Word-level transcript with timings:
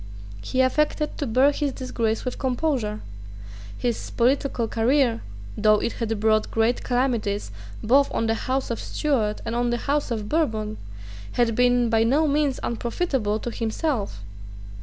He 0.41 0.61
affected 0.61 1.15
to 1.19 1.27
bear 1.27 1.51
his 1.51 1.73
disgrace 1.73 2.25
with 2.25 2.39
composure. 2.39 3.01
His 3.77 4.09
political 4.09 4.67
career, 4.67 5.21
though 5.55 5.75
it 5.77 5.91
had 5.93 6.19
brought 6.19 6.49
great 6.49 6.83
calamities 6.83 7.51
both 7.83 8.11
on 8.11 8.25
the 8.25 8.33
House 8.49 8.71
of 8.71 8.79
Stuart 8.79 9.41
and 9.45 9.53
on 9.53 9.69
the 9.69 9.77
House 9.85 10.09
of 10.09 10.27
Bourbon, 10.27 10.77
had 11.33 11.53
been 11.53 11.91
by 11.91 12.03
no 12.03 12.27
means 12.27 12.59
unprofitable 12.63 13.37
to 13.41 13.51
himself. 13.51 14.21